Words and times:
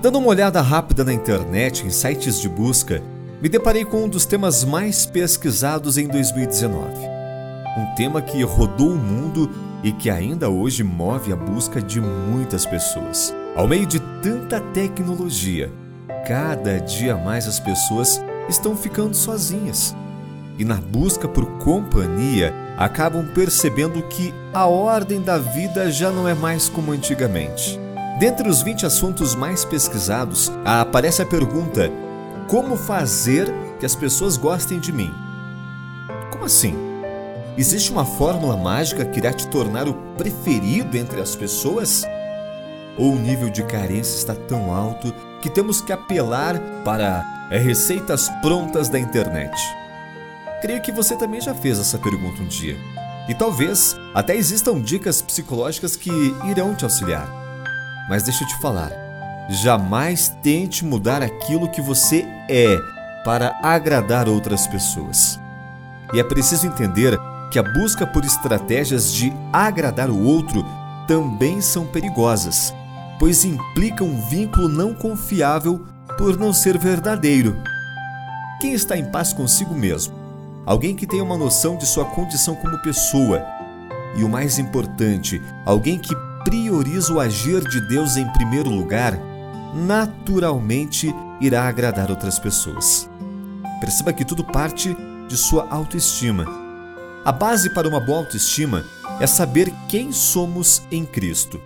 Dando 0.00 0.18
uma 0.18 0.28
olhada 0.28 0.60
rápida 0.60 1.02
na 1.02 1.12
internet, 1.12 1.84
em 1.84 1.90
sites 1.90 2.40
de 2.40 2.48
busca, 2.48 3.02
me 3.42 3.48
deparei 3.48 3.84
com 3.84 4.04
um 4.04 4.08
dos 4.08 4.24
temas 4.24 4.62
mais 4.62 5.04
pesquisados 5.04 5.98
em 5.98 6.06
2019. 6.06 6.78
Um 7.76 7.94
tema 7.96 8.22
que 8.22 8.40
rodou 8.44 8.92
o 8.92 8.96
mundo 8.96 9.50
e 9.82 9.90
que 9.90 10.08
ainda 10.08 10.48
hoje 10.48 10.84
move 10.84 11.32
a 11.32 11.36
busca 11.36 11.82
de 11.82 12.00
muitas 12.00 12.64
pessoas. 12.64 13.34
Ao 13.56 13.66
meio 13.66 13.86
de 13.86 13.98
tanta 14.22 14.60
tecnologia, 14.60 15.68
cada 16.28 16.78
dia 16.78 17.16
mais 17.16 17.48
as 17.48 17.58
pessoas 17.58 18.22
estão 18.48 18.76
ficando 18.76 19.16
sozinhas. 19.16 19.96
E 20.60 20.64
na 20.64 20.76
busca 20.76 21.26
por 21.26 21.44
companhia, 21.58 22.54
acabam 22.76 23.26
percebendo 23.34 24.00
que 24.02 24.32
a 24.54 24.64
ordem 24.66 25.20
da 25.20 25.38
vida 25.38 25.90
já 25.90 26.12
não 26.12 26.28
é 26.28 26.34
mais 26.34 26.68
como 26.68 26.92
antigamente. 26.92 27.80
Dentre 28.18 28.48
os 28.48 28.62
20 28.62 28.86
assuntos 28.86 29.34
mais 29.34 29.64
pesquisados, 29.64 30.50
aparece 30.64 31.22
a 31.22 31.26
pergunta: 31.26 31.90
como 32.48 32.76
fazer 32.76 33.52
que 33.78 33.86
as 33.86 33.94
pessoas 33.94 34.36
gostem 34.36 34.80
de 34.80 34.92
mim? 34.92 35.12
Como 36.30 36.44
assim? 36.44 36.74
Existe 37.56 37.90
uma 37.90 38.04
fórmula 38.04 38.56
mágica 38.56 39.04
que 39.04 39.18
irá 39.18 39.32
te 39.32 39.48
tornar 39.48 39.88
o 39.88 39.94
preferido 40.16 40.96
entre 40.96 41.20
as 41.20 41.34
pessoas? 41.34 42.04
Ou 42.96 43.12
o 43.12 43.18
nível 43.18 43.50
de 43.50 43.62
carência 43.64 44.16
está 44.16 44.34
tão 44.34 44.72
alto 44.72 45.12
que 45.40 45.50
temos 45.50 45.80
que 45.80 45.92
apelar 45.92 46.58
para 46.84 47.48
é, 47.50 47.58
receitas 47.58 48.28
prontas 48.40 48.88
da 48.88 48.98
internet? 48.98 49.56
Creio 50.60 50.80
que 50.80 50.90
você 50.90 51.16
também 51.16 51.40
já 51.40 51.54
fez 51.54 51.78
essa 51.78 51.98
pergunta 51.98 52.42
um 52.42 52.48
dia. 52.48 52.76
E 53.28 53.34
talvez 53.34 53.96
até 54.14 54.34
existam 54.34 54.80
dicas 54.80 55.20
psicológicas 55.20 55.94
que 55.94 56.10
irão 56.48 56.74
te 56.74 56.84
auxiliar. 56.84 57.47
Mas 58.08 58.22
deixa 58.22 58.44
eu 58.44 58.48
te 58.48 58.56
falar, 58.58 58.90
jamais 59.48 60.28
tente 60.42 60.84
mudar 60.84 61.22
aquilo 61.22 61.68
que 61.68 61.80
você 61.80 62.26
é 62.48 62.78
para 63.24 63.58
agradar 63.62 64.28
outras 64.28 64.66
pessoas. 64.66 65.38
E 66.14 66.20
é 66.20 66.24
preciso 66.24 66.66
entender 66.66 67.18
que 67.50 67.58
a 67.58 67.62
busca 67.62 68.06
por 68.06 68.24
estratégias 68.24 69.12
de 69.12 69.32
agradar 69.52 70.10
o 70.10 70.24
outro 70.24 70.64
também 71.06 71.60
são 71.60 71.86
perigosas, 71.86 72.74
pois 73.18 73.44
implicam 73.44 74.06
um 74.06 74.20
vínculo 74.28 74.68
não 74.68 74.94
confiável 74.94 75.84
por 76.16 76.38
não 76.38 76.52
ser 76.52 76.78
verdadeiro. 76.78 77.56
Quem 78.60 78.72
está 78.72 78.96
em 78.96 79.04
paz 79.10 79.32
consigo 79.32 79.74
mesmo? 79.74 80.14
Alguém 80.66 80.94
que 80.94 81.06
tenha 81.06 81.24
uma 81.24 81.38
noção 81.38 81.76
de 81.76 81.86
sua 81.86 82.04
condição 82.04 82.54
como 82.56 82.82
pessoa. 82.82 83.42
E 84.16 84.24
o 84.24 84.28
mais 84.28 84.58
importante, 84.58 85.40
alguém 85.64 85.98
que 85.98 86.14
prioriza 86.48 87.12
o 87.12 87.20
agir 87.20 87.60
de 87.68 87.78
Deus 87.78 88.16
em 88.16 88.26
primeiro 88.32 88.70
lugar, 88.70 89.20
naturalmente 89.74 91.14
irá 91.42 91.68
agradar 91.68 92.08
outras 92.08 92.38
pessoas. 92.38 93.06
Perceba 93.80 94.14
que 94.14 94.24
tudo 94.24 94.42
parte 94.42 94.96
de 95.28 95.36
sua 95.36 95.68
autoestima. 95.68 96.46
A 97.22 97.30
base 97.30 97.68
para 97.74 97.86
uma 97.86 98.00
boa 98.00 98.20
autoestima 98.20 98.82
é 99.20 99.26
saber 99.26 99.70
quem 99.90 100.10
somos 100.10 100.80
em 100.90 101.04
Cristo. 101.04 101.60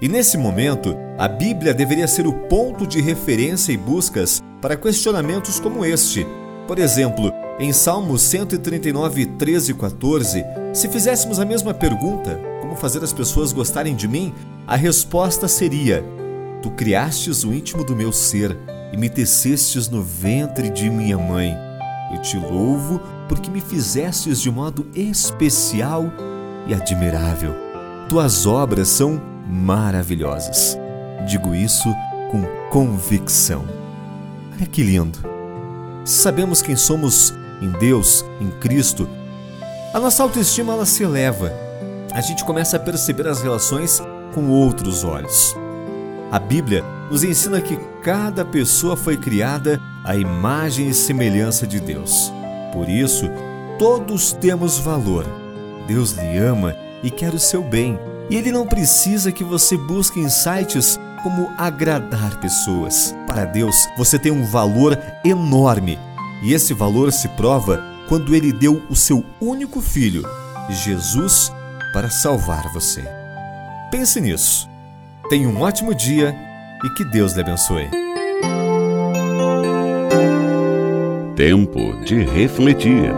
E 0.00 0.08
nesse 0.08 0.38
momento, 0.38 0.96
a 1.18 1.28
Bíblia 1.28 1.74
deveria 1.74 2.08
ser 2.08 2.26
o 2.26 2.32
ponto 2.32 2.86
de 2.86 3.02
referência 3.02 3.72
e 3.72 3.76
buscas 3.76 4.42
para 4.58 4.74
questionamentos 4.74 5.60
como 5.60 5.84
este. 5.84 6.26
Por 6.66 6.78
exemplo, 6.78 7.30
em 7.58 7.74
Salmos 7.74 8.22
139, 8.22 9.26
13 9.36 9.72
e 9.72 9.74
14, 9.74 10.44
se 10.72 10.88
fizéssemos 10.88 11.38
a 11.38 11.44
mesma 11.44 11.74
pergunta, 11.74 12.53
como 12.74 12.76
fazer 12.76 13.04
as 13.04 13.12
pessoas 13.12 13.52
gostarem 13.52 13.94
de 13.94 14.08
mim, 14.08 14.34
a 14.66 14.74
resposta 14.74 15.46
seria: 15.46 16.04
Tu 16.60 16.70
criastes 16.72 17.44
o 17.44 17.52
íntimo 17.52 17.84
do 17.84 17.94
meu 17.94 18.12
ser 18.12 18.56
e 18.92 18.96
me 18.96 19.08
tecestes 19.08 19.88
no 19.88 20.02
ventre 20.02 20.68
de 20.70 20.90
minha 20.90 21.16
mãe. 21.16 21.56
Eu 22.12 22.20
te 22.20 22.36
louvo 22.36 23.00
porque 23.28 23.50
me 23.50 23.60
fizestes 23.60 24.40
de 24.40 24.50
modo 24.50 24.86
especial 24.94 26.12
e 26.66 26.74
admirável. 26.74 27.54
Tuas 28.08 28.44
obras 28.44 28.88
são 28.88 29.22
maravilhosas. 29.48 30.76
Digo 31.28 31.54
isso 31.54 31.88
com 32.30 32.42
convicção. 32.70 33.64
Olha 34.52 34.66
que 34.66 34.82
lindo. 34.82 35.18
Sabemos 36.04 36.60
quem 36.60 36.76
somos 36.76 37.32
em 37.62 37.70
Deus, 37.70 38.24
em 38.40 38.50
Cristo, 38.58 39.08
a 39.92 40.00
nossa 40.00 40.22
autoestima 40.22 40.72
ela 40.72 40.84
se 40.84 41.02
eleva. 41.04 41.63
A 42.14 42.20
gente 42.20 42.44
começa 42.44 42.76
a 42.76 42.80
perceber 42.80 43.26
as 43.26 43.42
relações 43.42 44.00
com 44.32 44.48
outros 44.48 45.02
olhos. 45.02 45.56
A 46.30 46.38
Bíblia 46.38 46.84
nos 47.10 47.24
ensina 47.24 47.60
que 47.60 47.76
cada 48.04 48.44
pessoa 48.44 48.96
foi 48.96 49.16
criada 49.16 49.80
à 50.04 50.14
imagem 50.14 50.88
e 50.88 50.94
semelhança 50.94 51.66
de 51.66 51.80
Deus. 51.80 52.32
Por 52.72 52.88
isso, 52.88 53.28
todos 53.80 54.32
temos 54.32 54.78
valor. 54.78 55.26
Deus 55.88 56.12
lhe 56.12 56.38
ama 56.38 56.76
e 57.02 57.10
quer 57.10 57.34
o 57.34 57.38
seu 57.38 57.64
bem, 57.64 57.98
e 58.30 58.36
ele 58.36 58.52
não 58.52 58.64
precisa 58.64 59.32
que 59.32 59.42
você 59.42 59.76
busque 59.76 60.30
sites 60.30 60.96
como 61.20 61.50
agradar 61.58 62.38
pessoas. 62.38 63.12
Para 63.26 63.44
Deus, 63.44 63.74
você 63.98 64.20
tem 64.20 64.30
um 64.30 64.44
valor 64.44 64.96
enorme, 65.24 65.98
e 66.44 66.54
esse 66.54 66.72
valor 66.74 67.12
se 67.12 67.26
prova 67.30 67.82
quando 68.08 68.36
ele 68.36 68.52
deu 68.52 68.80
o 68.88 68.94
seu 68.94 69.24
único 69.40 69.80
filho, 69.80 70.22
Jesus, 70.70 71.52
para 71.94 72.10
salvar 72.10 72.64
você. 72.72 73.04
Pense 73.88 74.20
nisso. 74.20 74.68
Tenha 75.30 75.48
um 75.48 75.60
ótimo 75.62 75.94
dia 75.94 76.34
e 76.84 76.90
que 76.90 77.04
Deus 77.04 77.34
lhe 77.34 77.40
abençoe. 77.40 77.88
Tempo 81.36 82.04
de 82.04 82.24
refletir. 82.24 83.12